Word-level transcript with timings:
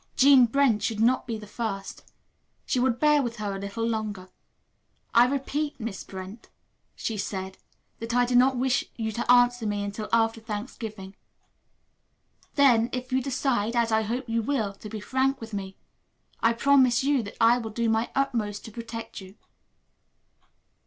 Jean 0.15 0.47
Brent 0.47 0.81
should 0.81 0.99
not 0.99 1.27
be 1.27 1.37
the 1.37 1.45
first. 1.45 2.11
She 2.65 2.79
would 2.79 2.99
bear 2.99 3.21
with 3.21 3.35
her 3.35 3.55
a 3.55 3.59
little 3.59 3.87
longer. 3.87 4.29
"I 5.13 5.27
repeat, 5.27 5.79
Miss 5.79 6.03
Brent," 6.03 6.49
she 6.95 7.17
said, 7.19 7.59
"that 7.99 8.11
I 8.15 8.25
do 8.25 8.35
not 8.35 8.57
wish 8.57 8.83
you 8.95 9.11
to 9.11 9.31
answer 9.31 9.67
me 9.67 9.83
until 9.83 10.09
after 10.11 10.41
Thanksgiving. 10.41 11.15
Then, 12.55 12.89
if 12.91 13.11
you 13.13 13.21
decide, 13.21 13.75
as 13.75 13.91
I 13.91 14.01
hope 14.01 14.27
you 14.27 14.41
will, 14.41 14.73
to 14.73 14.89
be 14.89 14.99
frank 14.99 15.39
with 15.39 15.53
me, 15.53 15.77
I 16.39 16.53
promise 16.53 17.03
you 17.03 17.21
that 17.21 17.37
I 17.39 17.59
will 17.59 17.69
do 17.69 17.87
my 17.87 18.09
utmost 18.15 18.65
to 18.65 18.71
protect 18.71 19.21
you." 19.21 19.35